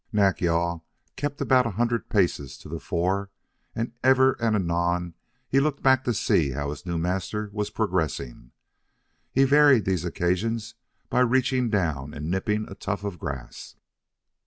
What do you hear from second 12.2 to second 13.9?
nipping a tuft of grass.